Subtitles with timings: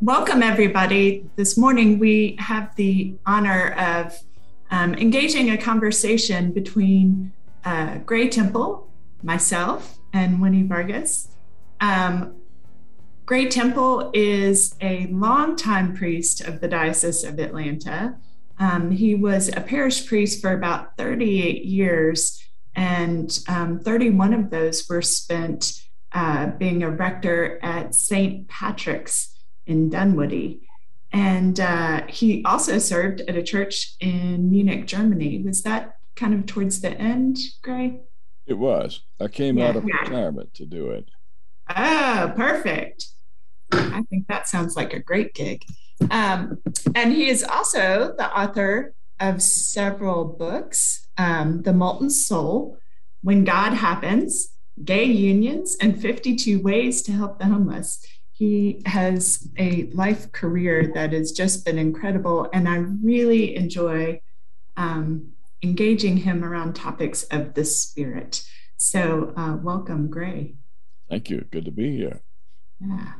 [0.00, 1.26] Welcome, everybody.
[1.36, 4.18] This morning we have the honor of
[4.70, 7.32] um, engaging a conversation between
[7.66, 8.88] uh, Gray Temple,
[9.22, 11.28] myself, and Winnie Varghese.
[11.82, 12.36] Um,
[13.26, 18.16] Gray Temple is a longtime priest of the Diocese of Atlanta.
[18.62, 22.40] Um, he was a parish priest for about 38 years,
[22.76, 25.72] and um, 31 of those were spent
[26.12, 28.48] uh, being a rector at St.
[28.48, 29.34] Patrick's
[29.66, 30.60] in Dunwoody.
[31.12, 35.42] And uh, he also served at a church in Munich, Germany.
[35.42, 37.98] Was that kind of towards the end, Gray?
[38.46, 39.00] It was.
[39.20, 40.02] I came yeah, out of yeah.
[40.02, 41.08] retirement to do it.
[41.68, 43.06] Oh, perfect.
[43.72, 45.64] I think that sounds like a great gig.
[46.10, 46.58] Um,
[46.94, 52.78] and he is also the author of several books um, The Molten Soul,
[53.22, 58.04] When God Happens, Gay Unions, and 52 Ways to Help the Homeless
[58.42, 62.48] he has a life career that has just been incredible.
[62.52, 64.20] And I really enjoy
[64.76, 65.28] um,
[65.62, 68.42] engaging him around topics of the spirit.
[68.78, 70.56] So, uh, welcome, Gray.
[71.08, 71.44] Thank you.
[71.52, 72.20] Good to be here.
[72.80, 73.12] Yeah.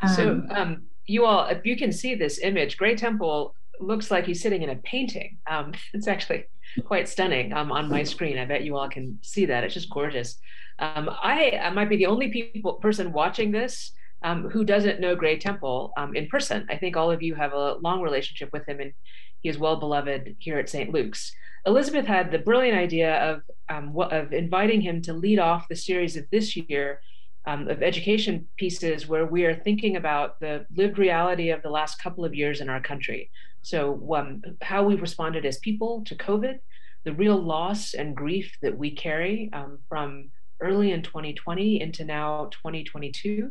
[0.00, 4.26] Um, so, um, you all, if you can see this image, Gray Temple looks like
[4.26, 5.38] he's sitting in a painting.
[5.46, 6.46] Um, it's actually
[6.84, 8.38] quite stunning um, on my screen.
[8.38, 9.64] I bet you all can see that.
[9.64, 10.38] It's just gorgeous.
[10.78, 15.16] Um, I, I, might be the only people person watching this um, who doesn't know
[15.16, 16.66] Gray Temple um, in person.
[16.68, 18.92] I think all of you have a long relationship with him, and
[19.40, 20.92] he is well beloved here at St.
[20.92, 21.32] Luke's.
[21.64, 26.16] Elizabeth had the brilliant idea of um, of inviting him to lead off the series
[26.16, 27.00] of this year
[27.46, 32.02] um, of education pieces where we are thinking about the lived reality of the last
[32.02, 33.30] couple of years in our country.
[33.62, 36.58] So, um, how we've responded as people to COVID,
[37.04, 40.30] the real loss and grief that we carry um, from
[40.60, 43.50] early in 2020 into now 2022,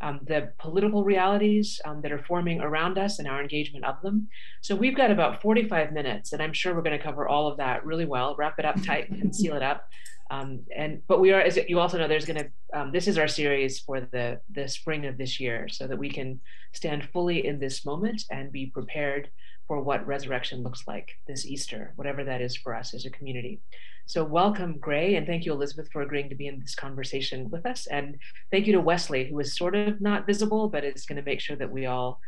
[0.00, 4.28] um, the political realities um, that are forming around us and our engagement of them.
[4.60, 7.58] So we've got about 45 minutes, and I'm sure we're going to cover all of
[7.58, 9.88] that really well, wrap it up tight and seal it up.
[10.30, 13.18] Um, and but we are, as you also know, there's going to um, this is
[13.18, 16.40] our series for the the spring of this year, so that we can
[16.72, 19.28] stand fully in this moment and be prepared
[19.66, 23.60] for what resurrection looks like this Easter, whatever that is for us as a community.
[24.06, 27.64] So, welcome, Gray, and thank you, Elizabeth, for agreeing to be in this conversation with
[27.64, 27.86] us.
[27.86, 28.18] And
[28.50, 31.40] thank you to Wesley, who is sort of not visible, but is going to make
[31.40, 32.20] sure that we all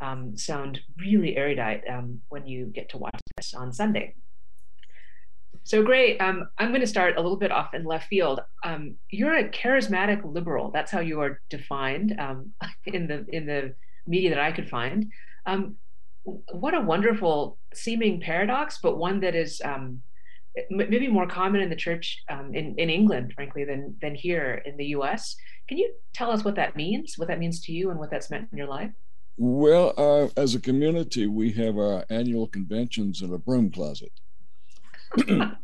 [0.00, 4.14] um, sound really erudite um, when you get to watch this on Sunday.
[5.64, 6.20] So, great.
[6.20, 8.40] um, I'm going to start a little bit off in left field.
[8.64, 10.70] Um, you're a charismatic liberal.
[10.70, 12.52] That's how you are defined um,
[12.86, 13.74] in the in the
[14.06, 15.10] media that I could find.
[15.46, 15.76] Um,
[16.24, 20.00] what a wonderful seeming paradox, but one that is um,
[20.70, 24.76] maybe more common in the church um, in, in England, frankly, than, than here in
[24.76, 25.36] the US.
[25.68, 28.30] Can you tell us what that means, what that means to you, and what that's
[28.30, 28.90] meant in your life?
[29.36, 34.12] Well, uh, as a community, we have our annual conventions in a broom closet.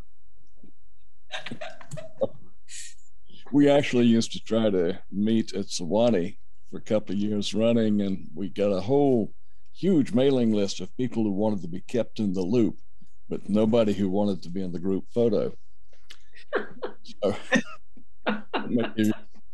[3.53, 6.37] we actually used to try to meet at Sewanee
[6.71, 9.33] for a couple of years running, and we got a whole
[9.73, 12.77] huge mailing list of people who wanted to be kept in the loop
[13.31, 15.53] but nobody who wanted to be in the group photo.
[17.23, 17.37] so,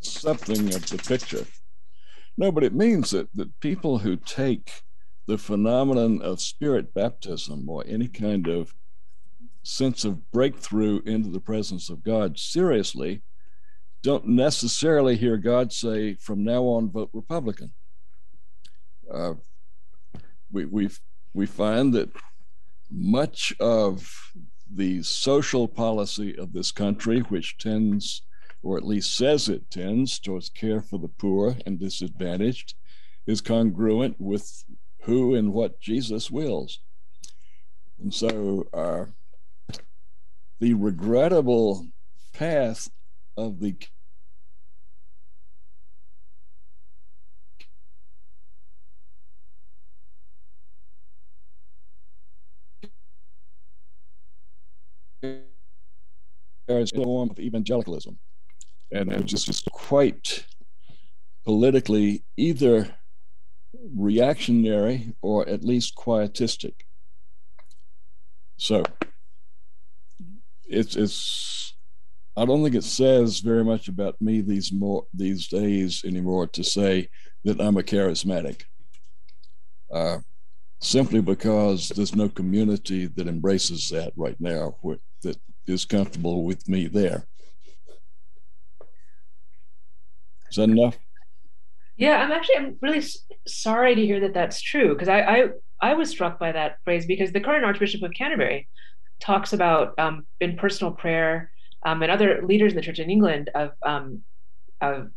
[0.00, 1.44] something of the picture.
[2.38, 4.82] No, but it means that, that people who take
[5.26, 8.74] the phenomenon of spirit baptism or any kind of
[9.66, 13.22] sense of breakthrough into the presence of God seriously
[14.02, 17.72] don't necessarily hear God say, from now on, vote Republican.
[19.12, 19.34] Uh,
[20.52, 20.88] we, we
[21.34, 22.10] we find that
[22.90, 24.32] much of
[24.72, 28.22] the social policy of this country, which tends,
[28.62, 32.74] or at least says it tends, towards care for the poor and disadvantaged,
[33.26, 34.64] is congruent with
[35.02, 36.80] who and what Jesus wills.
[38.00, 39.06] And so uh,
[40.58, 41.86] the regrettable
[42.32, 42.88] path
[43.36, 43.76] of the
[56.94, 58.18] form of evangelicalism,
[58.92, 60.46] and which is just quite
[61.44, 62.94] politically either
[63.94, 66.74] reactionary or at least quietistic.
[68.56, 68.82] So
[70.68, 71.74] it's it's
[72.36, 76.62] I don't think it says very much about me these more these days anymore to
[76.62, 77.08] say
[77.44, 78.62] that I'm a charismatic.
[79.92, 80.18] Uh,
[80.80, 84.76] simply because there's no community that embraces that right now
[85.22, 87.26] that is comfortable with me there.
[90.50, 90.96] Is that enough?
[91.96, 93.02] Yeah, I'm actually I'm really
[93.46, 95.48] sorry to hear that that's true because I, I
[95.80, 98.68] I was struck by that phrase because the current Archbishop of Canterbury
[99.20, 101.50] talks about um, in personal prayer
[101.84, 104.22] um, and other leaders in the Church in England of um,
[104.80, 105.10] of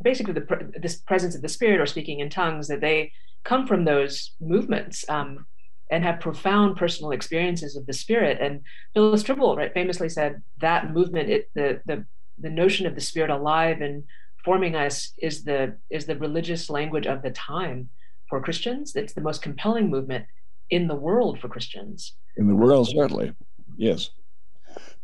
[0.00, 3.12] basically the this presence of the Spirit or speaking in tongues that they
[3.44, 5.46] come from those movements um,
[5.90, 8.38] and have profound personal experiences of the Spirit.
[8.40, 8.62] And
[8.94, 12.04] Phyllis Trible, right, famously said that movement, it, the the
[12.38, 14.04] the notion of the Spirit alive and
[14.44, 17.90] forming us is the is the religious language of the time
[18.28, 18.96] for Christians.
[18.96, 20.26] It's the most compelling movement
[20.70, 22.14] in the world for Christians.
[22.36, 23.34] In the world, certainly,
[23.76, 24.10] yes.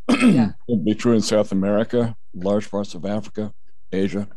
[0.08, 0.52] yeah.
[0.68, 3.52] It'd be true in South America, large parts of Africa,
[3.92, 4.28] Asia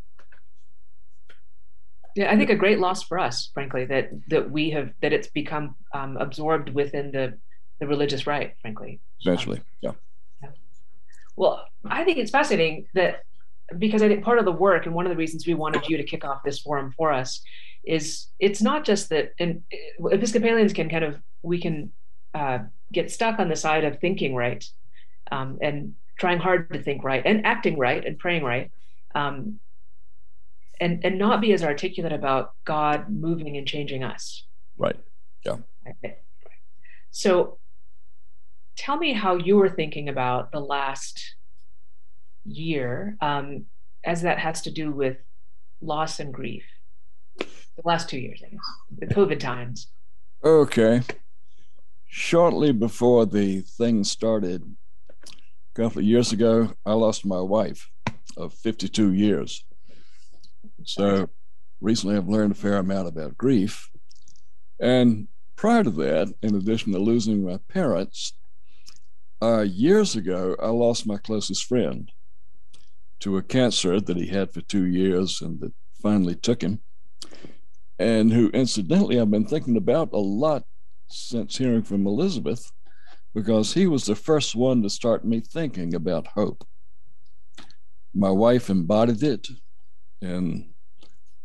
[2.16, 5.28] yeah, I think a great loss for us, frankly, that that we have that it's
[5.28, 7.38] become um, absorbed within the
[7.80, 9.00] the religious right, frankly.
[9.22, 9.92] Essentially, yeah.
[10.42, 10.50] yeah.
[11.36, 13.24] Well, I think it's fascinating that
[13.78, 15.98] because I think part of the work and one of the reasons we wanted you
[15.98, 17.42] to kick off this forum for us
[17.86, 19.64] is it's not just that and
[20.00, 21.92] Episcopalians can kind of we can
[22.34, 22.60] uh,
[22.92, 24.66] get stuck on the side of thinking right
[25.32, 28.72] um, and trying hard to think right and acting right and praying right.
[29.16, 29.60] Um,
[30.80, 34.46] and and not be as articulate about God moving and changing us.
[34.78, 35.00] Right.
[35.46, 35.58] Yeah.
[37.12, 37.58] So
[38.76, 41.36] tell me how you were thinking about the last
[42.46, 43.66] year um,
[44.04, 45.18] as that has to do with
[45.82, 46.64] loss and grief.
[47.38, 48.60] The last two years, I guess,
[48.98, 49.88] the COVID times.
[50.44, 51.02] Okay.
[52.14, 54.76] Shortly before the thing started,
[55.18, 55.24] a
[55.74, 57.90] couple of years ago, I lost my wife
[58.36, 59.64] of 52 years.
[60.84, 61.30] So
[61.80, 63.90] recently I've learned a fair amount about grief.
[64.78, 68.34] And prior to that, in addition to losing my parents,
[69.42, 72.12] uh, years ago, I lost my closest friend
[73.22, 75.72] to a cancer that he had for two years and that
[76.02, 76.82] finally took him.
[77.98, 80.66] And who, incidentally, I've been thinking about a lot
[81.12, 82.72] since hearing from Elizabeth,
[83.34, 86.66] because he was the first one to start me thinking about hope.
[88.14, 89.48] My wife embodied it
[90.22, 90.74] in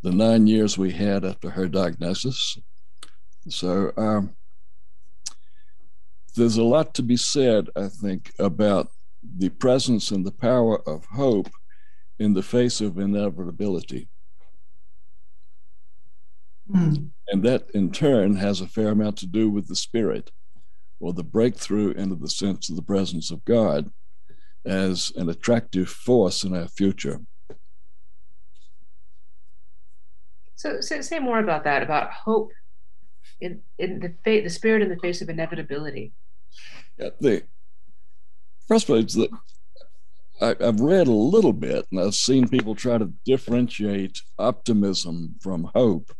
[0.03, 2.59] the nine years we had after her diagnosis.
[3.49, 4.35] So um,
[6.35, 8.89] there's a lot to be said, I think, about
[9.37, 11.49] the presence and the power of hope
[12.19, 14.09] in the face of inevitability.
[16.71, 17.11] Mm.
[17.29, 20.31] And that in turn has a fair amount to do with the spirit
[21.01, 23.91] or the breakthrough into the sense of the presence of God
[24.65, 27.21] as an attractive force in our future.
[30.57, 32.51] So, so say more about that, about hope
[33.41, 36.13] in in the fate, the spirit in the face of inevitability.
[36.99, 37.43] Yeah, the
[38.67, 39.31] first place that
[40.41, 45.71] I, have read a little bit, and I've seen people try to differentiate optimism from
[45.75, 46.13] hope.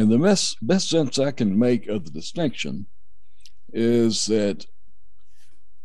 [0.00, 2.86] And the best, best sense I can make of the distinction
[3.70, 4.64] is that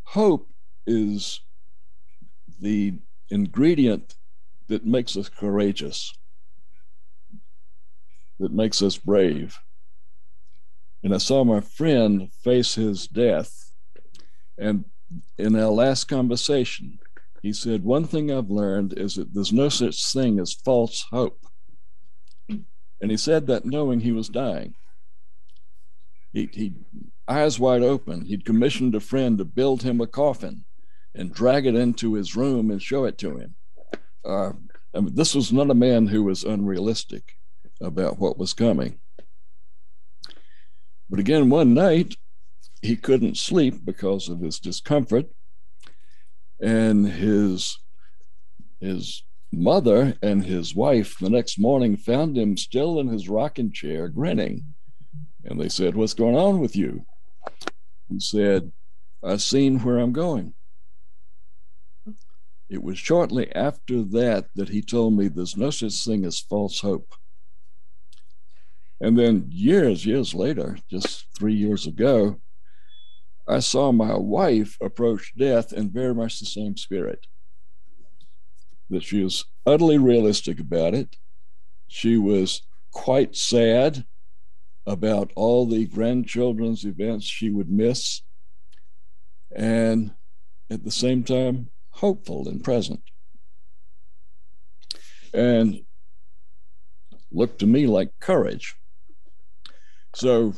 [0.04, 0.54] hope
[0.88, 1.42] is
[2.62, 2.94] the
[3.30, 4.16] ingredient
[4.70, 6.14] that makes us courageous
[8.40, 9.58] that makes us brave.
[11.04, 13.74] And I saw my friend face his death.
[14.58, 14.86] And
[15.38, 17.00] in our last conversation,
[17.42, 21.46] he said, One thing I've learned is that there's no such thing as false hope.
[23.06, 24.74] And he said that knowing he was dying.
[26.34, 26.74] He, he
[27.28, 30.66] eyes wide open, he'd commissioned a friend to build him a coffin
[31.14, 33.54] and drag it into his room and show it to him.
[34.28, 34.54] Uh,
[34.96, 37.34] I mean, this was not a man who was unrealistic
[37.80, 38.98] about what was coming.
[41.08, 42.16] But again, one night
[42.82, 45.28] he couldn't sleep because of his discomfort,
[46.60, 47.78] and his
[48.80, 49.22] his
[49.52, 54.74] mother and his wife the next morning found him still in his rocking chair grinning.
[55.44, 57.06] And they said, What's going on with you?
[58.10, 58.72] He said,
[59.24, 60.54] I've seen where I'm going.
[62.70, 66.80] It was shortly after that that he told me there's no such thing as false
[66.80, 67.14] hope.
[69.00, 72.40] And then years, years later, just three years ago,
[73.48, 77.28] I saw my wife approach death in very much the same spirit.
[78.90, 81.18] That she was utterly realistic about it.
[81.88, 82.62] She was
[82.92, 84.06] quite sad
[84.86, 88.22] about all the grandchildren's events she would miss,
[89.56, 90.14] and
[90.70, 93.02] at the same time, hopeful and present.
[95.34, 95.82] And
[97.32, 98.76] looked to me like courage.
[100.14, 100.54] So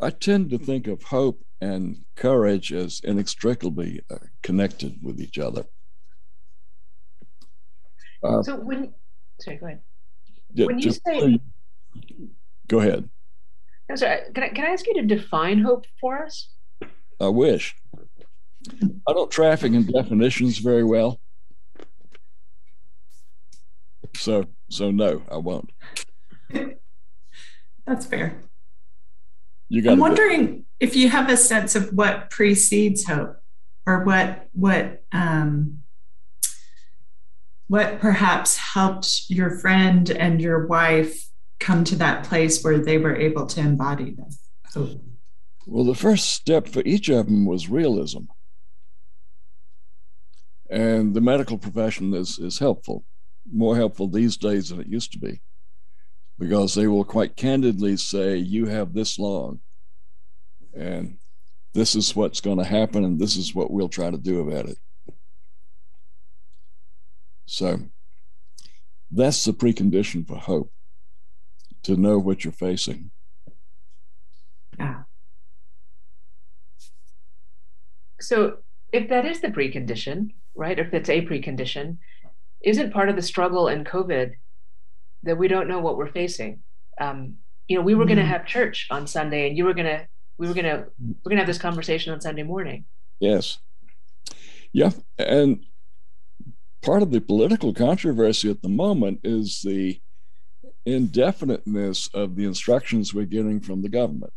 [0.00, 5.64] I tend to think of hope and courage as inextricably uh, connected with each other.
[8.24, 8.94] Uh, so when,
[9.40, 9.80] sorry, go ahead.
[10.54, 11.40] Yeah, when you say,
[12.68, 13.08] go ahead.
[13.88, 16.48] No, sorry, can I, can I ask you to define hope for us?
[17.20, 17.76] I wish.
[19.06, 21.20] I don't traffic in definitions very well.
[24.16, 25.70] So, so no, I won't.
[27.86, 28.40] That's fair.
[29.68, 30.62] You got I'm wondering go.
[30.80, 33.36] if you have a sense of what precedes hope
[33.86, 35.83] or what what um,
[37.68, 41.28] what perhaps helped your friend and your wife
[41.60, 44.38] come to that place where they were able to embody this
[44.72, 45.00] hope?
[45.66, 48.24] Well, the first step for each of them was realism.
[50.68, 53.04] And the medical profession is, is helpful,
[53.50, 55.40] more helpful these days than it used to be,
[56.38, 59.60] because they will quite candidly say, You have this long,
[60.74, 61.18] and
[61.72, 64.68] this is what's going to happen, and this is what we'll try to do about
[64.68, 64.78] it.
[67.46, 67.80] So
[69.10, 70.72] that's the precondition for hope
[71.82, 73.10] to know what you're facing.
[74.78, 75.02] Yeah.
[78.20, 78.58] So
[78.92, 81.98] if that is the precondition, right, if that's a precondition,
[82.62, 84.32] isn't part of the struggle in COVID
[85.22, 86.60] that we don't know what we're facing?
[86.98, 87.34] Um,
[87.68, 88.08] you know, we were mm.
[88.08, 90.06] going to have church on Sunday, and you were going to,
[90.38, 92.84] we were going to, we're going to have this conversation on Sunday morning.
[93.20, 93.58] Yes.
[94.72, 95.64] Yeah, and
[96.84, 99.98] part of the political controversy at the moment is the
[100.84, 104.34] indefiniteness of the instructions we're getting from the government.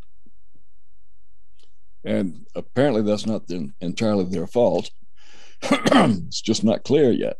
[2.04, 4.90] And apparently, that's not the, entirely their fault.
[5.62, 7.36] it's just not clear yet.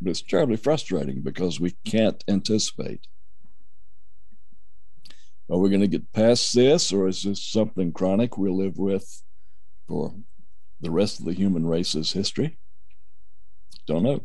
[0.00, 3.06] But it's terribly frustrating because we can't anticipate.
[5.48, 9.22] Are we going to get past this, or is this something chronic we'll live with
[9.86, 10.14] for
[10.80, 12.58] the rest of the human race's history?
[13.86, 14.22] Don't know.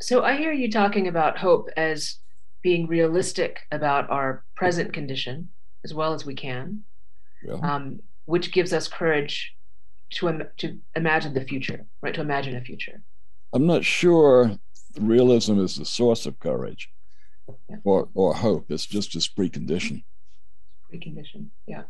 [0.00, 2.18] So I hear you talking about hope as
[2.62, 5.48] being realistic about our present condition
[5.82, 6.82] as well as we can,
[7.42, 7.54] yeah.
[7.54, 9.54] um, which gives us courage
[10.10, 12.14] to Im- to imagine the future, right?
[12.14, 13.02] To imagine a future.
[13.52, 14.58] I'm not sure
[15.00, 16.90] realism is the source of courage
[17.68, 17.76] yeah.
[17.84, 18.70] or or hope.
[18.70, 20.04] It's just as precondition.
[20.92, 21.84] Precondition, yeah.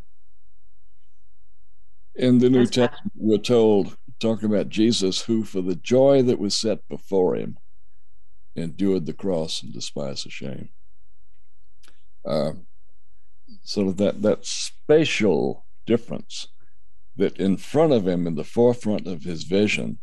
[2.15, 6.39] In the New That's Testament, we're told, talking about Jesus, who for the joy that
[6.39, 7.57] was set before him
[8.55, 10.69] endured the cross and despised the shame.
[12.23, 12.53] Uh,
[13.63, 16.47] sort of that that spatial difference
[17.17, 19.99] that in front of him, in the forefront of his vision,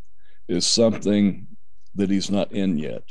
[0.48, 1.46] is something
[1.94, 3.04] that he's not in yet,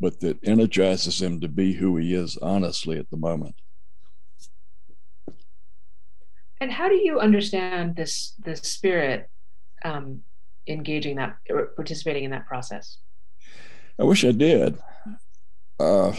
[0.00, 3.54] but that energizes him to be who he is honestly at the moment.
[6.64, 9.28] And how do you understand this this spirit
[9.84, 10.22] um,
[10.66, 13.00] engaging that or participating in that process?
[14.00, 14.78] I wish I did.
[15.78, 16.14] Uh,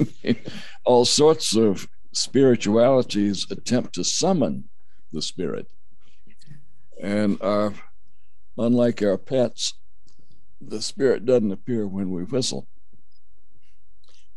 [0.86, 4.70] all sorts of spiritualities attempt to summon
[5.12, 5.66] the spirit.
[7.02, 7.72] And uh,
[8.56, 9.74] unlike our pets,
[10.62, 12.66] the spirit doesn't appear when we whistle.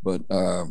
[0.04, 0.66] But, uh,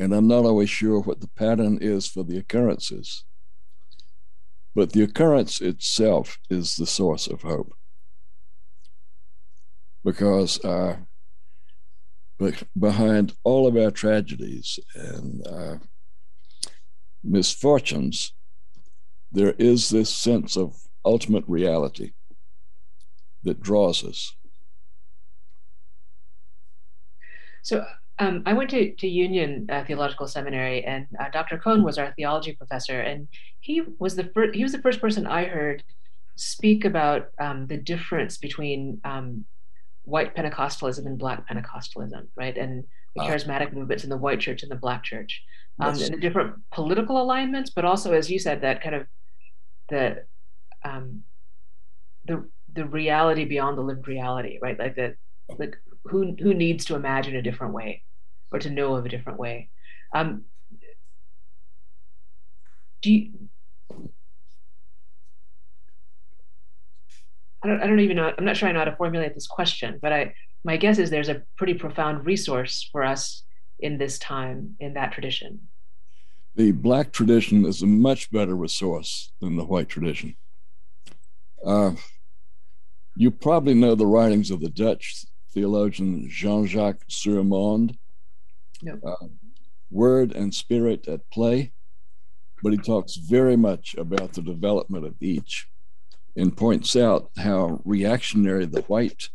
[0.00, 3.24] and I'm not always sure what the pattern is for the occurrences.
[4.74, 7.74] But the occurrence itself is the source of hope
[10.02, 10.96] because uh,
[12.78, 15.76] behind all of our tragedies and uh,
[17.22, 18.32] misfortunes,
[19.30, 22.12] there is this sense of ultimate reality
[23.42, 24.34] that draws us.
[27.62, 27.84] So
[28.20, 31.56] um, I went to, to Union uh, Theological Seminary, and uh, Dr.
[31.56, 33.26] Cone was our theology professor, and
[33.60, 34.54] he was the first.
[34.54, 35.82] He was the first person I heard
[36.36, 39.46] speak about um, the difference between um,
[40.04, 42.56] white Pentecostalism and black Pentecostalism, right?
[42.56, 42.84] And
[43.16, 45.42] the charismatic movements in the white church and the black church,
[45.80, 49.06] um, and the different political alignments, but also, as you said, that kind of
[49.88, 50.24] the
[50.84, 51.22] um,
[52.26, 54.78] the the reality beyond the lived reality, right?
[54.78, 55.14] Like that,
[55.58, 58.02] like who who needs to imagine a different way
[58.52, 59.70] or to know of a different way.
[60.14, 60.44] Um,
[63.02, 63.30] do you,
[67.62, 69.46] I don't, I don't even know, I'm not sure I know how to formulate this
[69.46, 73.44] question, but I, my guess is there's a pretty profound resource for us
[73.78, 75.68] in this time in that tradition.
[76.56, 80.36] The Black tradition is a much better resource than the white tradition.
[81.64, 81.92] Uh,
[83.16, 87.96] You probably know the writings of the Dutch theologian Jean Jacques Suurmond.
[88.82, 89.00] Yep.
[89.04, 89.26] Uh,
[89.90, 91.72] word and spirit at play,
[92.62, 95.68] but he talks very much about the development of each
[96.36, 99.28] and points out how reactionary the white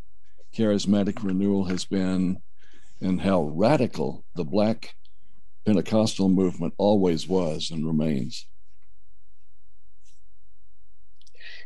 [0.55, 2.41] charismatic renewal has been
[3.01, 4.95] and how radical the black
[5.65, 8.47] Pentecostal movement always was and remains.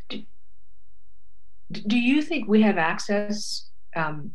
[0.09, 0.23] Do,
[1.69, 4.31] do you think we have access um,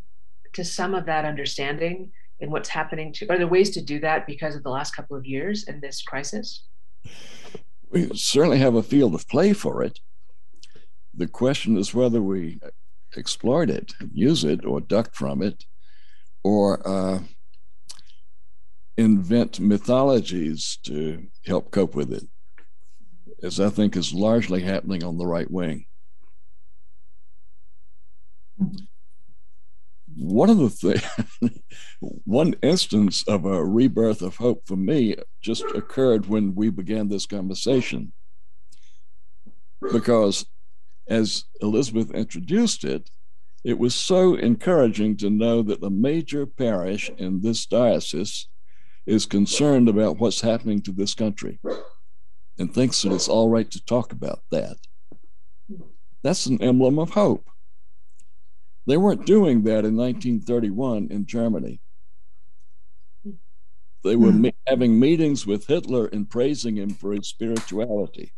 [0.52, 2.12] to some of that understanding
[2.44, 5.16] in what's happening to are there ways to do that because of the last couple
[5.16, 6.64] of years and this crisis?
[7.90, 9.98] We certainly have a field of play for it.
[11.14, 12.60] The question is whether we
[13.16, 15.64] exploit it use it or duck from it
[16.42, 17.20] or uh,
[18.96, 22.24] invent mythologies to help cope with it
[23.42, 25.84] as i think is largely happening on the right wing
[30.16, 31.02] one of the things,
[32.00, 37.26] one instance of a rebirth of hope for me just occurred when we began this
[37.26, 38.12] conversation.
[39.92, 40.46] Because
[41.08, 43.10] as Elizabeth introduced it,
[43.64, 48.48] it was so encouraging to know that a major parish in this diocese
[49.06, 51.58] is concerned about what's happening to this country
[52.58, 54.76] and thinks that it's all right to talk about that.
[56.22, 57.48] That's an emblem of hope.
[58.86, 61.80] They weren't doing that in 1931 in Germany.
[64.02, 68.34] They were me- having meetings with Hitler and praising him for his spirituality.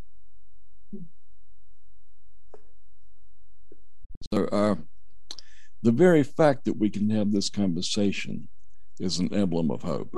[4.33, 4.77] So, uh,
[5.83, 8.49] the very fact that we can have this conversation
[9.01, 10.15] is an emblem of hope.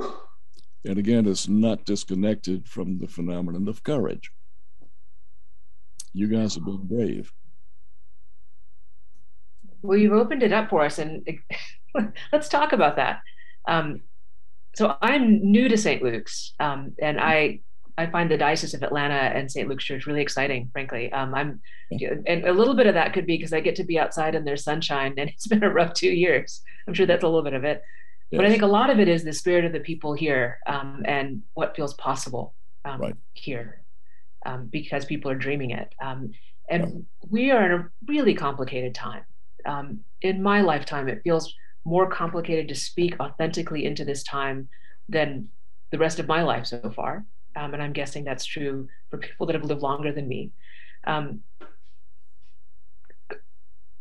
[0.85, 4.30] And again, it's not disconnected from the phenomenon of courage.
[6.12, 7.32] You guys have been brave.
[9.82, 11.26] Well, you've opened it up for us, and
[12.32, 13.20] let's talk about that.
[13.66, 14.00] Um,
[14.74, 16.02] so I'm new to St.
[16.02, 17.61] Luke's, um, and I
[17.96, 19.68] I find the Diocese of Atlanta and St.
[19.68, 20.70] Luke's Church really exciting.
[20.72, 23.85] Frankly, um, I'm, and a little bit of that could be because I get to
[23.85, 26.62] be outside in their sunshine, and it's been a rough two years.
[26.87, 27.83] I'm sure that's a little bit of it,
[28.31, 28.38] yes.
[28.38, 31.02] but I think a lot of it is the spirit of the people here um,
[31.07, 33.16] and what feels possible um, right.
[33.35, 33.83] here,
[34.46, 35.92] um, because people are dreaming it.
[36.00, 36.31] Um,
[36.70, 39.24] and we are in a really complicated time
[39.66, 44.68] um, in my lifetime, it feels more complicated to speak authentically into this time
[45.09, 45.49] than
[45.90, 47.25] the rest of my life so far.
[47.57, 50.51] Um, and I'm guessing that's true for people that have lived longer than me.
[51.07, 51.40] Um,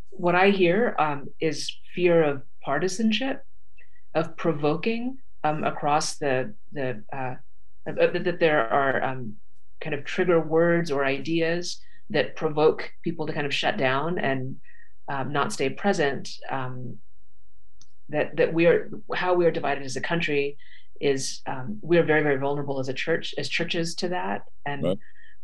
[0.10, 3.46] what I hear um, is fear of partisanship,
[4.14, 7.36] of provoking um, across the the uh,
[7.86, 9.36] that there are um,
[9.80, 14.58] kind of trigger words or ideas that provoke people to kind of shut down and
[15.08, 16.98] um, not stay present, um,
[18.10, 20.58] that that we are how we are divided as a country
[21.00, 24.84] is um, we are very very vulnerable as a church as churches to that, and
[24.84, 25.00] right.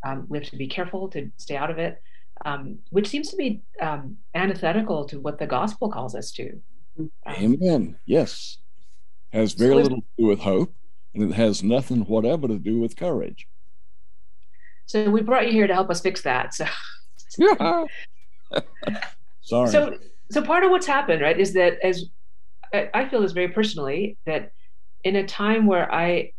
[0.05, 2.01] Um, we have to be careful to stay out of it,
[2.43, 6.59] um, which seems to be um, antithetical to what the gospel calls us to.
[7.25, 7.97] Amen.
[8.05, 8.57] Yes,
[9.31, 10.73] has very so little to do with hope,
[11.13, 13.47] and it has nothing whatever to do with courage.
[14.85, 16.53] So we brought you here to help us fix that.
[16.53, 16.65] So.
[19.43, 19.69] Sorry.
[19.69, 19.97] So,
[20.31, 22.05] so part of what's happened, right, is that as
[22.73, 24.51] I feel this very personally that
[25.03, 26.31] in a time where I,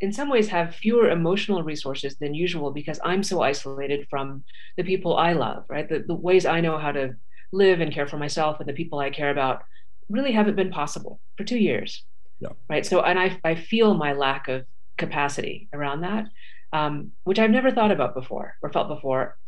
[0.00, 4.44] in some ways, have fewer emotional resources than usual because I'm so isolated from
[4.76, 5.88] the people I love, right?
[5.88, 7.14] The, the ways I know how to
[7.52, 9.62] live and care for myself and the people I care about
[10.10, 12.04] really haven't been possible for two years.
[12.40, 12.50] Yeah.
[12.68, 12.84] Right.
[12.84, 14.66] So, and I, I feel my lack of
[14.98, 16.26] capacity around that,
[16.72, 19.38] um, which I've never thought about before or felt before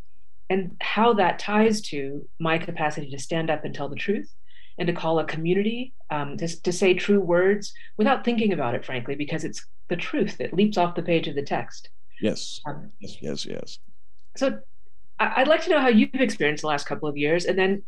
[0.50, 4.32] and how that ties to my capacity to stand up and tell the truth
[4.78, 8.84] and to call a community um, to, to say true words without thinking about it
[8.84, 11.90] frankly because it's the truth that leaps off the page of the text.
[12.20, 12.60] Yes.
[12.66, 13.78] Um, yes yes yes.
[14.36, 14.58] so
[15.20, 17.82] i'd like to know how you've experienced the last couple of years and then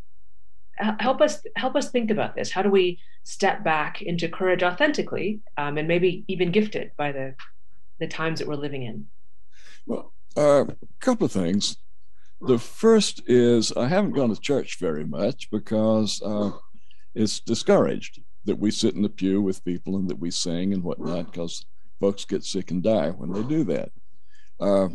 [0.77, 2.51] help us help us think about this.
[2.51, 7.35] How do we step back into courage authentically um, and maybe even gifted by the
[7.99, 9.07] the times that we're living in?
[9.85, 10.65] Well a uh,
[10.99, 11.77] couple of things
[12.41, 16.51] the first is I haven't gone to church very much because uh,
[17.13, 20.83] it's discouraged that we sit in the pew with people and that we sing and
[20.83, 21.65] whatnot because
[21.99, 23.91] folks get sick and die when they do that.
[24.59, 24.89] Uh,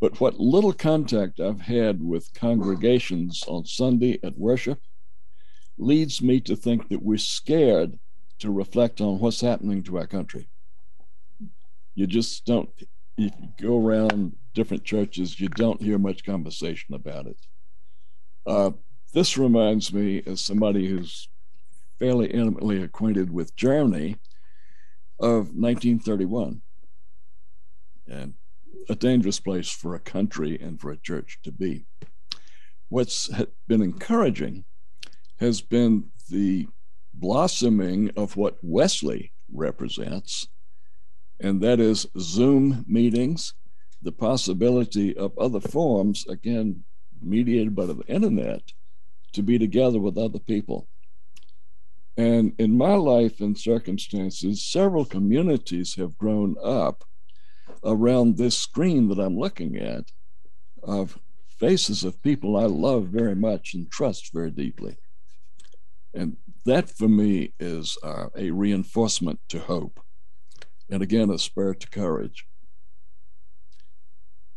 [0.00, 4.78] but what little contact I've had with congregations on Sunday at worship
[5.78, 7.98] leads me to think that we're scared
[8.40, 10.48] to reflect on what's happening to our country.
[11.94, 12.68] You just don't,
[13.16, 17.36] if you go around different churches, you don't hear much conversation about it.
[18.46, 18.70] Uh,
[19.12, 21.28] this reminds me, as somebody who's
[21.98, 24.16] fairly intimately acquainted with Germany,
[25.18, 26.60] of 1931.
[28.06, 28.34] And
[28.88, 31.86] a dangerous place for a country and for a church to be.
[32.88, 33.30] What's
[33.66, 34.64] been encouraging
[35.38, 36.68] has been the
[37.14, 40.48] blossoming of what Wesley represents,
[41.44, 43.52] and that is Zoom meetings,
[44.00, 46.84] the possibility of other forms, again,
[47.20, 48.62] mediated by the internet,
[49.34, 50.88] to be together with other people.
[52.16, 57.04] And in my life and circumstances, several communities have grown up
[57.84, 60.12] around this screen that I'm looking at
[60.82, 64.96] of faces of people I love very much and trust very deeply.
[66.14, 70.00] And that for me is uh, a reinforcement to hope.
[70.90, 72.46] And again, a spur to courage.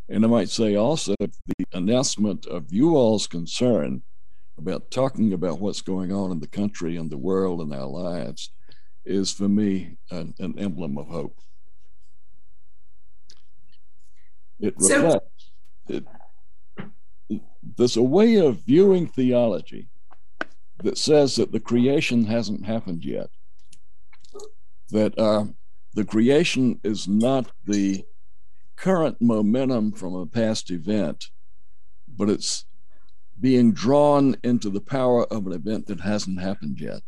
[0.09, 4.03] And I might say also the announcement of you all's concern
[4.57, 8.51] about talking about what's going on in the country and the world and our lives
[9.05, 11.37] is for me an, an emblem of hope.
[14.59, 15.51] It reflects,
[15.87, 16.03] so, it,
[17.29, 17.41] it,
[17.77, 19.87] there's a way of viewing theology
[20.83, 23.29] that says that the creation hasn't happened yet,
[24.89, 25.45] that uh,
[25.97, 28.05] the creation is not the
[28.75, 31.31] current momentum from a past event,
[32.07, 32.65] but it's
[33.39, 37.01] being drawn into the power of an event that hasn't happened yet,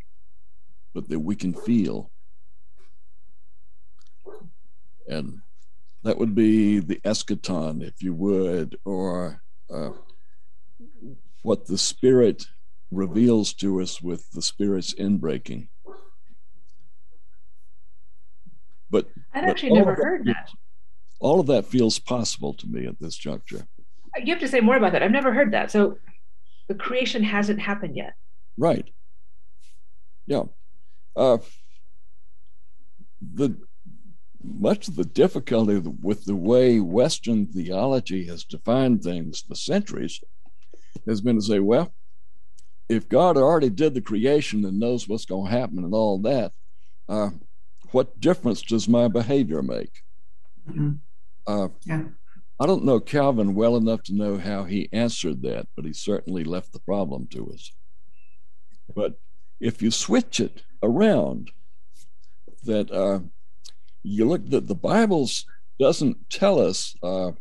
[0.91, 2.10] but that we can feel.
[5.08, 5.41] And
[6.02, 9.91] that would be the eschaton, if you would, or uh,
[11.43, 12.47] what the Spirit
[12.89, 15.67] reveals to us with the Spirit's inbreaking.
[19.39, 20.52] But I'd actually never heard that.
[21.19, 23.67] All of that feels possible to me at this juncture.
[24.17, 25.04] You have to say more about that.
[25.04, 25.71] I've never heard that.
[25.71, 25.97] So
[26.67, 28.13] the creation hasn't happened yet.
[28.58, 28.89] Right.
[30.25, 30.43] Yeah.
[31.15, 31.38] Uh,
[33.21, 33.58] the
[34.41, 40.21] much of the difficulty with the way Western theology has defined things for centuries
[41.06, 41.93] has been to say, well,
[42.88, 46.54] if God already did the creation and knows what's going to happen and all that,
[47.08, 47.30] uh,
[47.91, 50.04] what difference does my behavior make?
[50.69, 50.91] Mm-hmm.
[51.47, 52.04] Uh, yeah.
[52.60, 56.43] I don't know Calvin well enough to know how he answered that, but he certainly
[56.43, 57.71] left the problem to us.
[58.93, 59.19] But
[59.60, 61.52] if you switch it around,
[62.63, 63.19] that uh,
[64.04, 65.45] you look that the Bible's
[65.80, 67.32] doesn't tell us uh,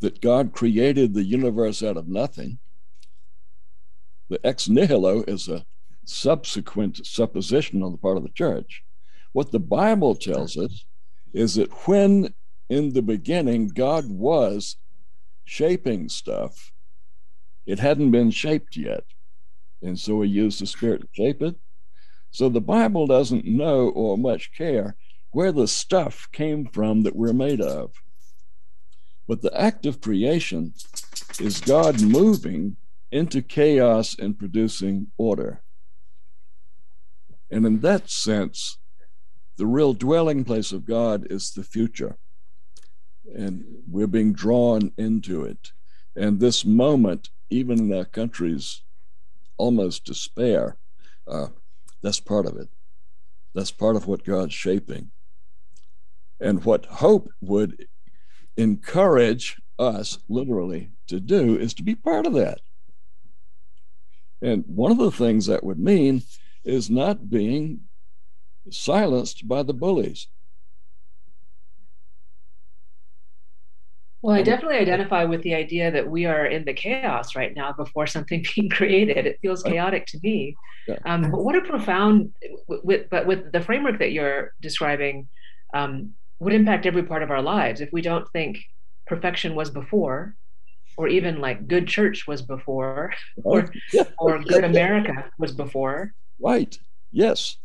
[0.00, 2.58] that God created the universe out of nothing.
[4.28, 5.66] The ex nihilo is a
[6.04, 8.84] subsequent supposition on the part of the church.
[9.34, 10.86] What the Bible tells us
[11.32, 12.32] is that when
[12.70, 14.76] in the beginning God was
[15.44, 16.70] shaping stuff,
[17.66, 19.02] it hadn't been shaped yet.
[19.82, 21.56] And so he used the Spirit to shape it.
[22.30, 24.94] So the Bible doesn't know or much care
[25.32, 27.90] where the stuff came from that we're made of.
[29.26, 30.74] But the act of creation
[31.40, 32.76] is God moving
[33.10, 35.60] into chaos and producing order.
[37.50, 38.78] And in that sense,
[39.56, 42.16] the real dwelling place of God is the future.
[43.34, 45.72] And we're being drawn into it.
[46.16, 48.82] And this moment, even in our country's
[49.56, 50.76] almost despair,
[51.26, 51.48] uh,
[52.02, 52.68] that's part of it.
[53.54, 55.10] That's part of what God's shaping.
[56.40, 57.86] And what hope would
[58.56, 62.60] encourage us, literally, to do is to be part of that.
[64.42, 66.22] And one of the things that would mean
[66.64, 67.80] is not being
[68.70, 70.28] silenced by the bullies.
[74.22, 77.74] Well, I definitely identify with the idea that we are in the chaos right now
[77.74, 79.26] before something being created.
[79.26, 80.56] It feels chaotic to me.
[80.88, 80.96] Yeah.
[81.04, 82.34] Um, but what a profound,
[82.66, 85.28] with, but with the framework that you're describing,
[85.74, 87.82] um, would impact every part of our lives.
[87.82, 88.60] If we don't think
[89.06, 90.36] perfection was before,
[90.96, 93.12] or even like good church was before,
[93.44, 93.70] or,
[94.18, 96.12] or good America was before.
[96.40, 96.78] Right.
[97.12, 97.58] Yes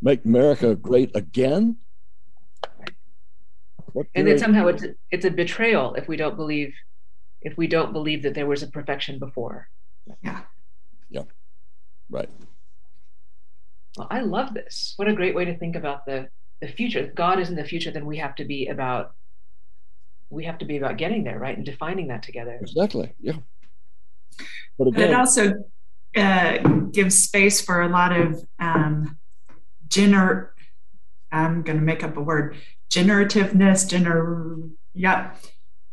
[0.00, 1.76] make America great again?
[4.14, 6.72] and then somehow it's it's a betrayal if we don't believe
[7.40, 9.68] if we don't believe that there was a perfection before.
[10.22, 10.40] Yeah.
[11.10, 11.22] Yeah.
[12.10, 12.28] Right.
[13.96, 14.94] Well, I love this.
[14.96, 16.28] What a great way to think about the
[16.60, 17.00] the future.
[17.00, 19.14] If God is in the future, then we have to be about
[20.30, 21.56] we have to be about getting there, right?
[21.56, 22.58] And defining that together.
[22.60, 23.12] Exactly.
[23.20, 23.38] Yeah.
[24.76, 25.54] But again, it also
[26.16, 26.58] uh,
[26.92, 29.16] gives space for a lot of um,
[29.88, 30.50] gener
[31.30, 32.56] I'm going to make up a word
[32.90, 35.36] generativeness, gener, yep,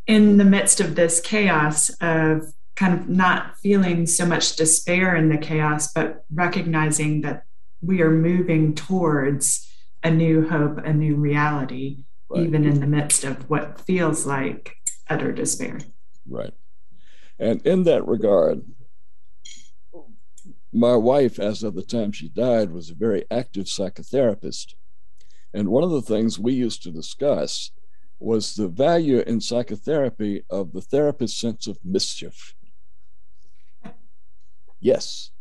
[0.07, 5.29] in the midst of this chaos of kind of not feeling so much despair in
[5.29, 7.43] the chaos, but recognizing that
[7.81, 9.69] we are moving towards
[10.03, 12.43] a new hope, a new reality, right.
[12.43, 14.75] even in the midst of what feels like
[15.09, 15.79] utter despair.
[16.27, 16.53] Right.
[17.39, 18.63] And in that regard,
[20.75, 24.73] my wife, as of the time she died, was a very active psychotherapist.
[25.53, 27.71] And one of the things we used to discuss
[28.19, 32.55] was the value in psychotherapy of the therapist's sense of mischief.
[34.81, 35.31] Yes.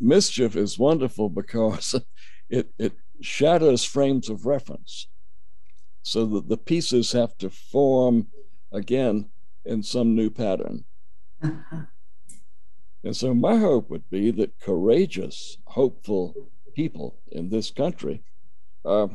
[0.00, 1.94] Mischief is wonderful because
[2.50, 5.06] it, it shatters frames of reference
[6.02, 8.26] so that the pieces have to form
[8.72, 9.30] again
[9.64, 10.84] in some new pattern.
[11.40, 11.82] Uh-huh.
[13.04, 16.34] And so, my hope would be that courageous, hopeful
[16.74, 18.22] people in this country
[18.84, 19.08] uh,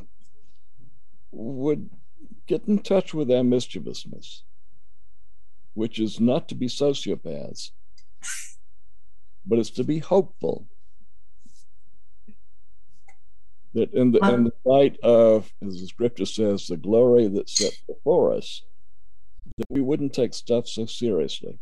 [1.31, 1.89] would
[2.47, 4.43] get in touch with their mischievousness,
[5.73, 7.71] which is not to be sociopaths,
[9.45, 10.67] but it's to be hopeful.
[13.73, 17.73] That in the, in the light of, as the scripture says, the glory that's set
[17.87, 18.61] before us,
[19.57, 21.59] that we wouldn't take stuff so seriously.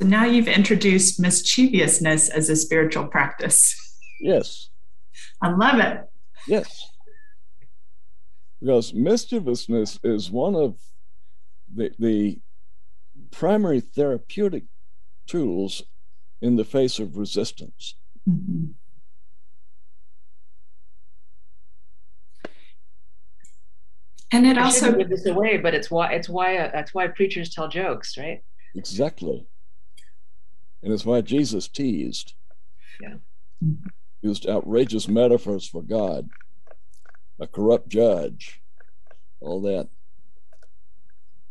[0.00, 3.76] So now you've introduced mischievousness as a spiritual practice.
[4.20, 4.70] Yes.
[5.40, 6.00] I love it.
[6.46, 6.88] Yes.
[8.60, 10.78] Because mischievousness is one of
[11.74, 12.40] the, the
[13.30, 14.64] primary therapeutic
[15.26, 15.82] tools
[16.40, 17.96] in the face of resistance.
[18.28, 18.72] Mm-hmm.
[24.34, 27.06] And it I also give this away, but it's why it's why uh, that's why
[27.08, 28.42] preachers tell jokes, right?
[28.74, 29.46] Exactly,
[30.82, 32.34] and it's why Jesus teased.
[33.00, 33.14] Yeah,
[34.20, 36.28] used outrageous metaphors for God,
[37.40, 38.60] a corrupt judge,
[39.40, 39.88] all that.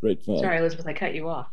[0.02, 0.40] Great fun.
[0.40, 1.48] Sorry, Elizabeth, I cut you off.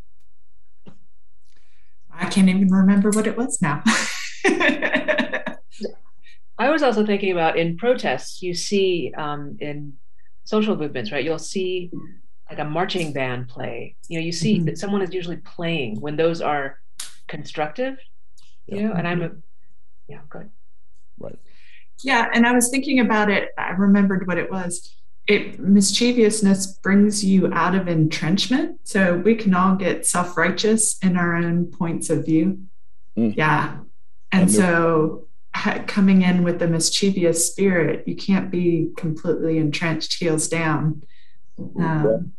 [2.11, 3.83] I can't even remember what it was now.
[6.61, 9.93] I was also thinking about in protests, you see um, in
[10.45, 11.25] social movements, right?
[11.25, 11.93] You'll see
[12.51, 13.95] like a marching band play.
[14.09, 14.65] You know, you see mm-hmm.
[14.65, 16.79] that someone is usually playing when those are
[17.29, 17.99] constructive.
[18.67, 19.31] You know, and I'm a
[20.09, 20.51] yeah, good.
[21.19, 21.39] Right.
[22.03, 23.51] Yeah, and I was thinking about it.
[23.57, 24.95] I remembered what it was.
[25.27, 28.81] It mischievousness brings you out of entrenchment.
[28.85, 32.61] So we can all get self-righteous in our own points of view.
[33.17, 33.37] Mm.
[33.37, 33.79] Yeah.
[34.33, 35.27] And so
[35.87, 41.03] coming in with the mischievous spirit, you can't be completely entrenched, heels down.
[41.59, 42.33] Um,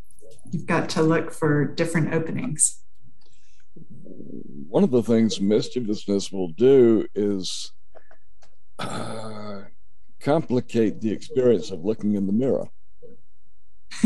[0.51, 2.79] you've got to look for different openings.
[4.69, 7.71] One of the things mischievousness will do is
[8.77, 9.61] uh,
[10.19, 12.67] complicate the experience of looking in the mirror.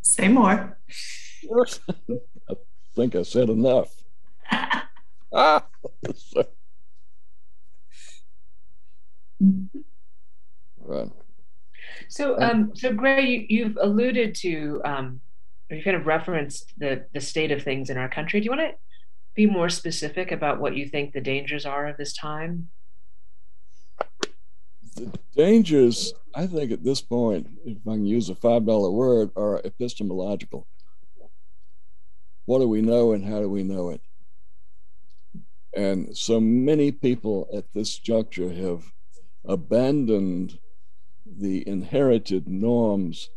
[0.00, 0.78] Say more.
[2.48, 2.54] I
[2.96, 3.92] think I said enough.
[5.34, 5.66] ah,
[10.78, 11.10] right.
[12.08, 15.20] So, um, so Gray, you, have alluded to, um,
[15.70, 18.40] you kind of referenced the the state of things in our country.
[18.40, 18.74] Do you want to
[19.34, 22.68] be more specific about what you think the dangers are of this time?
[24.96, 29.30] The dangers, I think, at this point, if I can use a five dollar word,
[29.36, 30.66] are epistemological.
[32.44, 34.00] What do we know, and how do we know it?
[35.74, 38.92] And so many people at this juncture have
[39.44, 40.58] abandoned
[41.26, 43.30] the inherited norms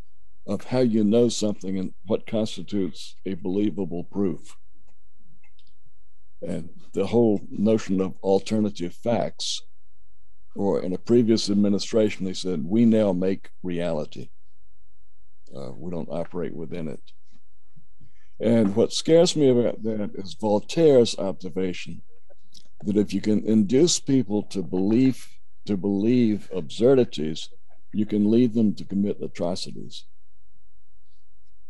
[0.47, 4.55] of how you know something and what constitutes a believable proof.
[6.41, 9.61] And the whole notion of alternative facts,
[10.55, 14.29] or in a previous administration, they said, we now make reality.
[15.55, 17.01] Uh, we don't operate within it.
[18.39, 22.01] And what scares me about that is Voltaire's observation
[22.83, 25.27] that if you can induce people to believe
[25.65, 27.49] to believe absurdities,
[27.91, 30.05] you can lead them to commit atrocities.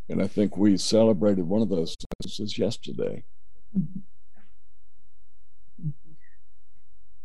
[0.10, 3.24] And I think we celebrated one of those sentences yesterday.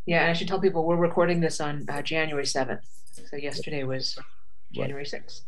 [0.05, 2.81] Yeah, and I should tell people we're recording this on uh, January 7th.
[3.31, 4.19] So yesterday was
[4.73, 5.43] January 6th.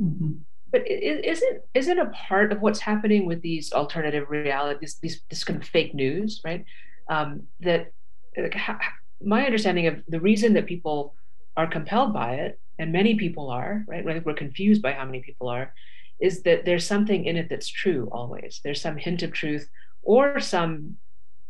[0.00, 0.32] Mm-hmm.
[0.70, 5.60] But isn't isn't a part of what's happening with these alternative realities, these this kind
[5.60, 6.64] of fake news, right?
[7.08, 7.92] um, that
[8.36, 8.78] like, ha-
[9.24, 11.14] my understanding of the reason that people
[11.56, 14.06] are compelled by it, and many people are, right?
[14.06, 15.72] I think we're confused by how many people are,
[16.20, 18.60] is that there's something in it that's true always.
[18.64, 19.68] There's some hint of truth
[20.02, 20.96] or some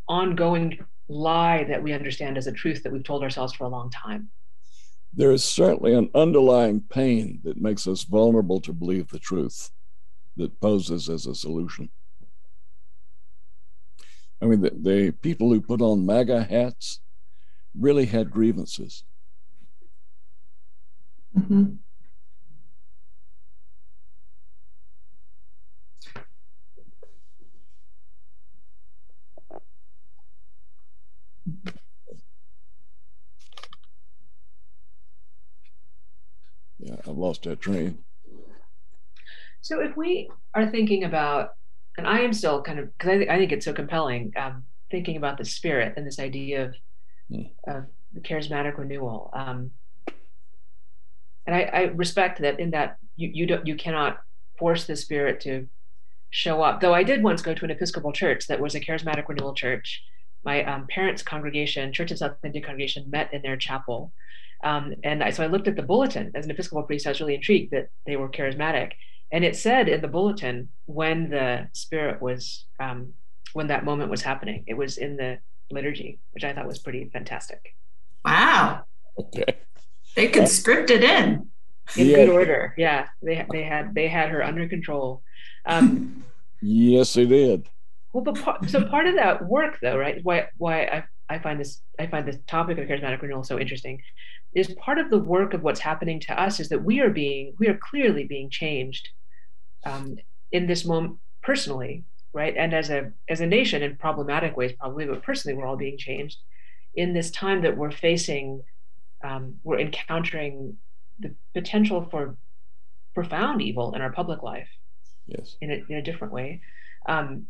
[0.08, 3.90] ongoing lie that we understand as a truth that we've told ourselves for a long
[3.90, 4.30] time.
[5.14, 9.70] there is certainly an underlying pain that makes us vulnerable to believe the truth
[10.36, 11.88] that poses as a solution.
[14.42, 17.00] I mean, the, the people who put on MAGA hats
[17.74, 19.04] really had grievances.
[21.38, 21.76] Mm-hmm.
[36.78, 37.98] Yeah, I've lost that train.
[39.60, 41.54] So if we are thinking about,
[41.98, 44.64] and I am still kind of because I, th- I think it's so compelling, um,
[44.90, 46.74] thinking about the spirit and this idea of,
[47.30, 47.50] mm.
[47.66, 49.30] of the charismatic renewal.
[49.32, 49.72] Um,
[51.46, 54.20] and I, I, respect that in that you you don't you cannot
[54.58, 55.68] force the spirit to
[56.30, 56.80] show up.
[56.80, 60.02] Though I did once go to an Episcopal church that was a charismatic renewal church.
[60.46, 64.12] My um, parents' congregation, Church of South India congregation, met in their chapel
[64.62, 67.06] um, and I, so I looked at the bulletin as an Episcopal priest.
[67.06, 68.92] I was really intrigued that they were charismatic.
[69.32, 73.12] And it said in the bulletin when the Spirit was, um,
[73.52, 74.64] when that moment was happening.
[74.66, 75.38] It was in the
[75.70, 77.74] liturgy, which I thought was pretty fantastic.
[78.24, 78.84] Wow.
[79.18, 79.56] Okay.
[80.14, 81.48] They could script it in.
[81.96, 82.16] In yeah.
[82.16, 82.74] good order.
[82.76, 83.06] Yeah.
[83.22, 85.22] They, they had, they had her under control.
[85.64, 86.24] Um,
[86.62, 87.68] yes, they did.
[88.16, 90.20] Well, but part, so part of that work though, right?
[90.22, 94.00] Why, why I, I find this, I find this topic of charismatic renewal so interesting
[94.54, 97.54] is part of the work of what's happening to us is that we are being
[97.58, 99.10] we are clearly being changed
[99.84, 100.16] um,
[100.50, 105.04] in this moment personally right and as a as a nation in problematic ways probably
[105.04, 106.38] but personally we're all being changed
[106.94, 108.62] in this time that we're facing
[109.22, 110.78] um, we're encountering
[111.18, 112.38] the potential for
[113.14, 114.70] profound evil in our public life
[115.26, 116.62] yes in a, in a different way
[117.06, 117.46] um,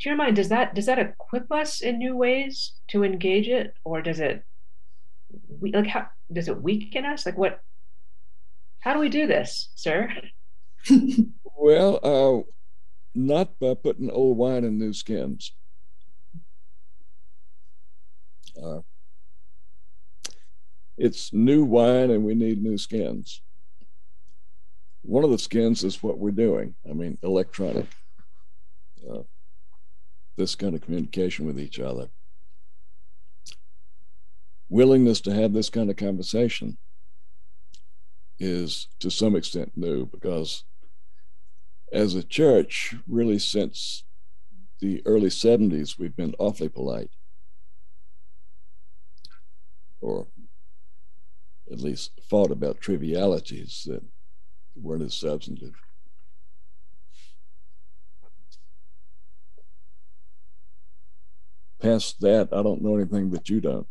[0.00, 3.74] to your mind does that does that equip us in new ways to engage it?
[3.84, 4.42] Or does it
[5.60, 7.26] we, like how does it weaken us?
[7.26, 7.60] Like what
[8.80, 10.10] how do we do this sir?
[11.56, 12.50] Well uh
[13.14, 15.52] not by putting old wine in new skins.
[18.60, 18.80] Uh,
[20.98, 23.40] it's new wine and we need new skins.
[25.02, 27.86] One of the skins is what we're doing i mean electronic
[29.10, 29.22] uh,
[30.36, 32.08] this kind of communication with each other
[34.68, 36.76] willingness to have this kind of conversation
[38.40, 40.64] is to some extent new because
[41.92, 44.02] as a church, really since
[44.80, 47.10] the early 70s, we've been awfully polite.
[50.00, 50.26] Or
[51.70, 54.02] at least fought about trivialities that
[54.74, 55.74] weren't as substantive.
[61.84, 63.86] Past that, I don't know anything that you don't.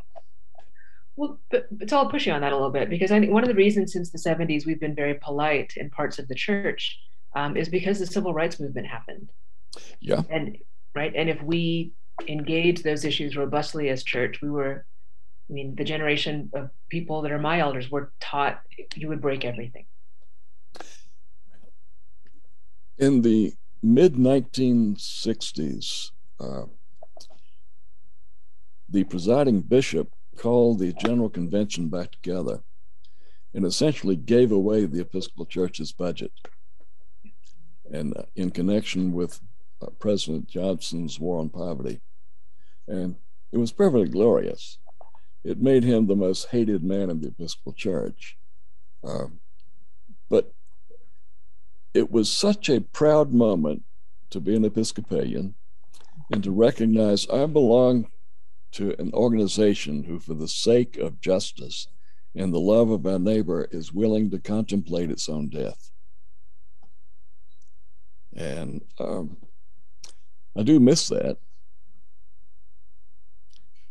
[1.15, 3.31] Well, but, but so I'll push you on that a little bit because I think
[3.31, 6.35] one of the reasons since the 70s we've been very polite in parts of the
[6.35, 6.99] church
[7.35, 9.29] um, is because the civil rights movement happened.
[9.99, 10.23] Yeah.
[10.29, 10.57] And
[10.95, 11.13] right.
[11.15, 11.93] And if we
[12.27, 14.85] engage those issues robustly as church, we were,
[15.49, 18.61] I mean, the generation of people that are my elders were taught
[18.95, 19.85] you would break everything.
[22.97, 26.63] In the mid 1960s, uh,
[28.93, 32.61] the presiding bishop called the General Convention back together
[33.53, 36.31] and essentially gave away the Episcopal Church's budget.
[37.91, 39.39] And uh, in connection with
[39.81, 42.01] uh, President Johnson's war on poverty.
[42.87, 43.15] And
[43.51, 44.77] it was perfectly glorious.
[45.43, 48.37] It made him the most hated man in the Episcopal Church.
[49.03, 49.25] Uh,
[50.29, 50.53] but
[51.95, 53.83] it was such a proud moment
[54.29, 55.55] to be an Episcopalian
[56.31, 58.07] and to recognize I belong
[58.73, 61.87] to an organization who, for the sake of justice
[62.35, 65.91] and the love of our neighbor, is willing to contemplate its own death.
[68.35, 69.37] And um,
[70.57, 71.37] I do miss that.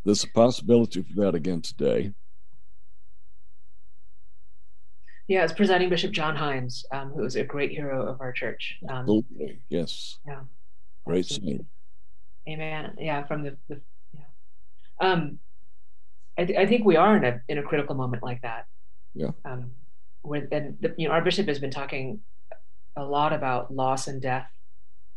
[0.05, 2.13] There's a possibility for that again today.
[5.29, 8.79] Yeah, it's presiding Bishop John Hines, um, who is a great hero of our church.
[8.89, 10.19] Um, Absolutely, yes.
[10.27, 10.41] Yeah.
[11.07, 11.67] Great scene.
[12.49, 12.97] Amen.
[12.99, 13.81] Yeah, from the, the
[15.03, 15.39] um,
[16.39, 18.67] I, th- I, think we are in a in a critical moment like that.
[19.15, 19.31] Yeah.
[19.45, 19.73] Um,
[20.23, 22.21] where and the, you know our bishop has been talking
[22.97, 24.49] a lot about loss and death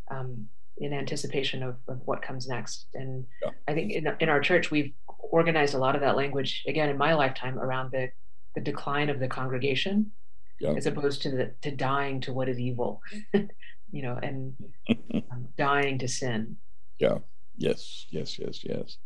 [0.09, 2.88] um, in anticipation of, of what comes next.
[2.93, 3.51] And yeah.
[3.67, 4.93] I think in, in our church we've
[5.31, 8.09] organized a lot of that language again in my lifetime around the
[8.55, 10.11] the decline of the congregation
[10.59, 10.71] yeah.
[10.71, 13.01] as opposed to the to dying to what is evil
[13.33, 14.55] you know and
[15.31, 16.55] um, dying to sin
[16.99, 17.17] yeah
[17.57, 18.97] yes yes yes yes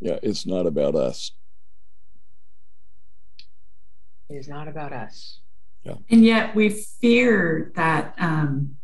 [0.00, 1.32] yeah, it's not about us.
[4.28, 5.40] It is not about us.
[5.82, 5.94] Yeah.
[6.10, 8.76] And yet we fear that um,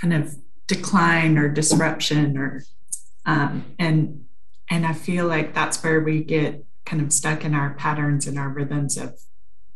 [0.00, 0.36] kind of
[0.66, 2.64] decline or disruption or
[3.26, 4.24] um, and
[4.70, 8.38] and I feel like that's where we get kind of stuck in our patterns and
[8.38, 9.20] our rhythms of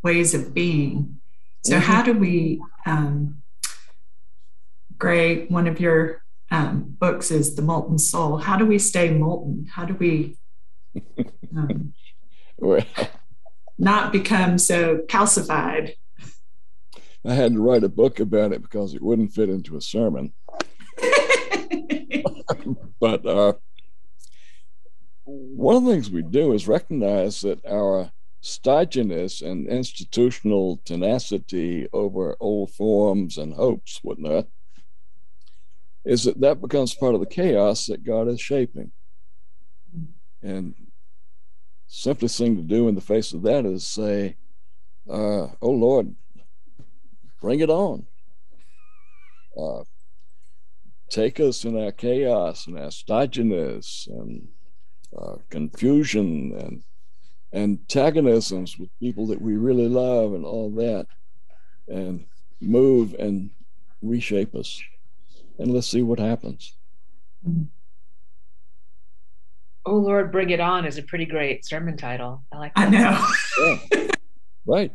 [0.02, 1.20] ways of being.
[1.64, 1.92] So mm-hmm.
[1.92, 3.42] how do we um,
[4.98, 8.38] Gray, one of your um, books is The Molten Soul.
[8.38, 9.66] How do we stay molten?
[9.70, 10.36] How do we
[11.56, 11.92] um,
[13.78, 15.94] not become so calcified?
[17.24, 20.32] I had to write a book about it because it wouldn't fit into a sermon.
[23.00, 23.54] but uh,
[25.24, 32.36] one of the things we do is recognize that our stodginess and institutional tenacity over
[32.38, 34.46] old forms and hopes, whatnot,
[36.06, 38.92] is that that becomes part of the chaos that God is shaping.
[40.40, 40.74] And
[41.88, 44.36] simplest thing to do in the face of that is say,
[45.10, 46.14] uh, "Oh Lord,
[47.42, 48.06] bring it on.
[49.60, 49.82] Uh,
[51.10, 54.46] take us in our chaos and our stodginess and
[55.18, 56.84] uh, confusion and
[57.52, 61.08] antagonisms with people that we really love and all that,
[61.88, 62.26] and
[62.60, 63.50] move and
[64.02, 64.80] reshape us."
[65.58, 66.74] And let's see what happens.
[69.84, 72.42] Oh Lord, bring it on is a pretty great sermon title.
[72.52, 72.74] I like.
[72.74, 72.86] That.
[72.86, 73.78] I know.
[73.92, 74.10] yeah.
[74.66, 74.92] Right.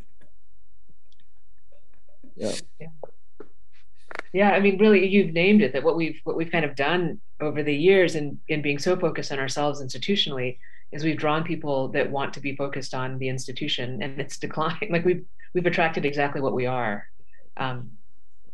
[2.35, 2.51] Yeah.
[2.79, 2.87] yeah.
[4.33, 5.73] Yeah, I mean, really, you've named it.
[5.73, 8.79] That what we've what we've kind of done over the years, and in, in being
[8.79, 10.57] so focused on ourselves institutionally,
[10.91, 14.77] is we've drawn people that want to be focused on the institution and its decline.
[14.89, 17.07] Like we've we've attracted exactly what we are,
[17.57, 17.91] um,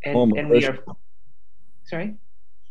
[0.04, 0.80] and, and we are
[1.88, 2.16] Sorry?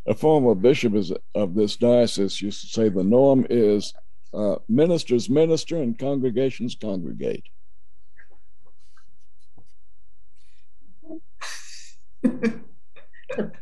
[0.07, 3.95] A former bishop is, of this diocese used to say the norm is
[4.35, 7.45] uh, ministers minister and congregations congregate.
[12.23, 12.61] the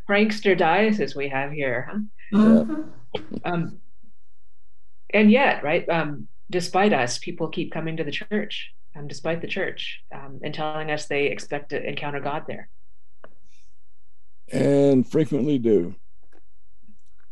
[0.09, 2.39] prankster diocese we have here, huh?
[2.39, 2.83] Uh-huh.
[3.45, 3.79] Um,
[5.11, 9.47] and yet, right, um, despite us, people keep coming to the church, um, despite the
[9.47, 12.69] church, um, and telling us they expect to encounter God there
[14.53, 15.95] and frequently do.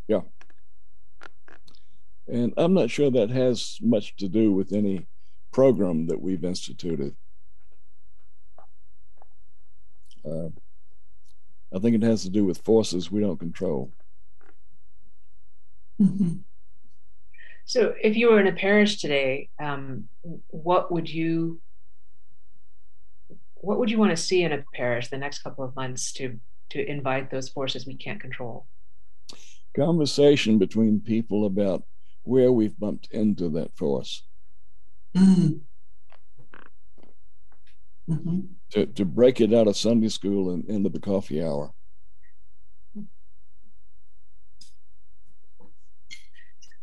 [0.09, 0.23] Yeah.
[2.29, 5.07] And I'm not sure that has much to do with any
[5.53, 7.15] program that we've instituted.
[10.25, 10.49] Uh,
[11.75, 13.91] I think it has to do with forces we don't control.
[16.01, 16.39] Mm-hmm.
[17.65, 20.09] So, if you were in a parish today, um,
[20.49, 21.61] what would you
[23.55, 26.39] what would you want to see in a parish the next couple of months to
[26.73, 28.67] to invite those forces we can't control.
[29.77, 31.85] Conversation between people about
[32.25, 34.23] where we've bumped into that force.
[35.17, 35.59] Mm-hmm.
[38.13, 38.41] Mm-hmm.
[38.71, 41.73] To, to break it out of Sunday school and into the coffee hour.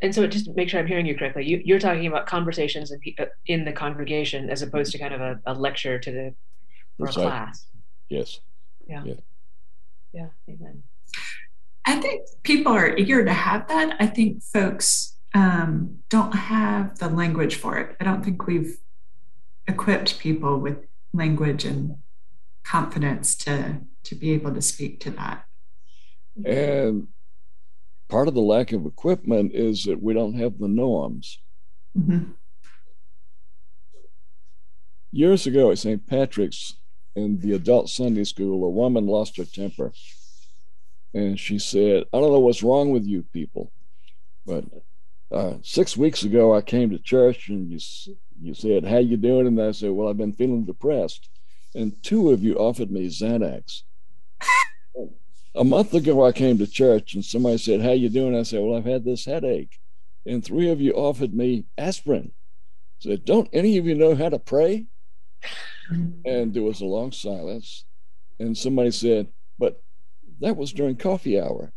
[0.02, 1.46] and so just make sure I'm hearing you correctly.
[1.46, 5.22] You, you're talking about conversations in, uh, in the congregation as opposed to kind of
[5.22, 6.34] a, a lecture to the
[6.98, 7.68] or a class.
[8.08, 8.40] Yes.
[8.88, 9.04] Yeah.
[9.06, 9.20] Yes.
[10.14, 10.84] Yeah, amen.
[11.86, 13.96] I think people are eager to have that.
[14.00, 17.96] I think folks um, don't have the language for it.
[18.00, 18.78] I don't think we've
[19.68, 20.78] equipped people with
[21.14, 21.98] language and
[22.64, 25.46] confidence to to be able to speak to that.
[26.46, 27.08] And
[28.08, 31.40] part of the lack of equipment is that we don't have the norms.
[31.98, 32.32] Mm-hmm.
[35.12, 36.06] Years ago at St.
[36.06, 36.76] Patrick's,
[37.16, 39.92] in the adult Sunday school, a woman lost her temper.
[41.14, 43.72] And she said, I don't know what's wrong with you people,
[44.46, 44.66] but
[45.32, 47.80] uh, six weeks ago I came to church and you,
[48.42, 49.48] you said, How you doing?
[49.48, 51.30] And I said, Well, I've been feeling depressed.
[51.76, 53.84] And two of you offered me Xanax.
[55.56, 58.36] a month ago I came to church and somebody said, How you doing?
[58.36, 59.80] I said, Well, I've had this headache.
[60.26, 62.32] And three of you offered me aspirin.
[63.02, 64.88] I said, Don't any of you know how to pray?
[66.26, 67.86] And there was a long silence.
[68.40, 69.28] And somebody said,
[69.58, 69.82] But
[70.40, 71.74] that was during coffee hour.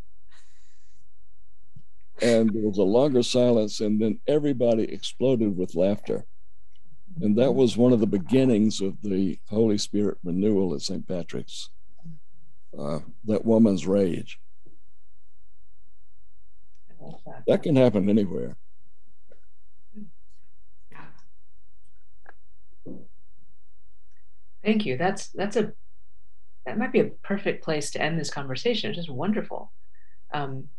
[2.21, 6.25] And there was a longer silence, and then everybody exploded with laughter.
[7.21, 11.07] And that was one of the beginnings of the Holy Spirit renewal at St.
[11.07, 11.69] Patrick's.
[12.77, 14.39] Uh, that woman's rage.
[17.47, 18.57] That can happen anywhere.
[24.63, 24.97] Thank you.
[24.97, 25.73] That's that's a
[26.65, 28.89] that might be a perfect place to end this conversation.
[28.89, 29.71] It's just wonderful.
[30.33, 30.69] Um,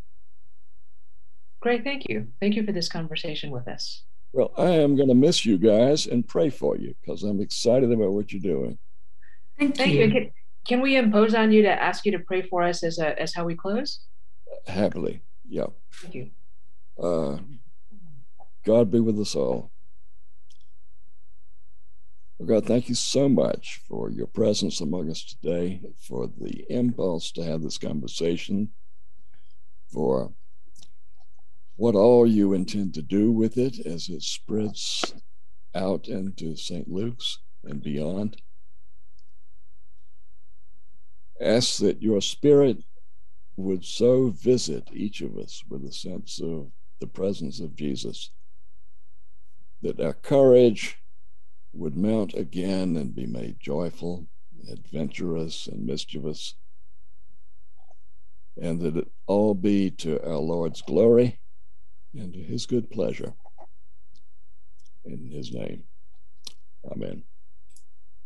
[1.61, 2.29] great, thank you.
[2.41, 4.05] Thank you for this conversation with us.
[4.33, 7.93] Well, I am going to miss you guys and pray for you because I'm excited
[7.93, 8.79] about what you're doing.
[9.59, 10.07] Thank, Thank you.
[10.07, 10.11] you.
[10.11, 10.31] Can,
[10.67, 13.35] can we impose on you to ask you to pray for us as a, as
[13.35, 14.01] how we close?
[14.67, 15.23] Happily.
[15.49, 15.67] Yeah.
[15.93, 16.31] Thank you.
[17.01, 17.39] Uh,
[18.65, 19.71] God be with us all.
[22.45, 27.45] God, thank you so much for your presence among us today, for the impulse to
[27.45, 28.71] have this conversation,
[29.93, 30.33] for
[31.77, 35.15] what all you intend to do with it as it spreads
[35.75, 36.89] out into St.
[36.89, 38.41] Luke's and beyond.
[41.41, 42.79] Ask that your spirit
[43.57, 46.71] would so visit each of us with a sense of
[47.01, 48.31] the presence of Jesus
[49.83, 50.99] that our courage
[51.75, 54.27] would mount again and be made joyful,
[54.71, 56.55] adventurous, and mischievous,
[58.61, 61.41] and that it all be to our Lord's glory
[62.15, 63.35] and to his good pleasure.
[65.05, 65.83] In his name,
[66.91, 67.25] amen.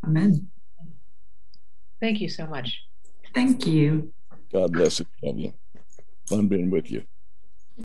[0.04, 0.48] Amen.
[2.00, 2.80] Thank you so much.
[3.34, 4.12] Thank you.
[4.52, 5.52] God bless each of you.
[6.28, 7.02] Fun being with you.